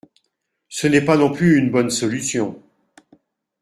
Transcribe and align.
Ce 0.67 0.87
n’est 0.87 1.05
pas 1.05 1.15
non 1.15 1.31
plus 1.31 1.59
une 1.59 1.69
bonne 1.69 1.91
solution. 1.91 2.59